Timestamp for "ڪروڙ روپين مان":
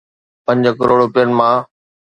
0.79-1.55